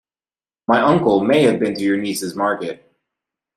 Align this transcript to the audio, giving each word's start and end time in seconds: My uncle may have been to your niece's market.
My 0.67 0.81
uncle 0.81 1.23
may 1.23 1.43
have 1.43 1.59
been 1.59 1.75
to 1.75 1.81
your 1.81 1.95
niece's 1.95 2.35
market. 2.35 2.91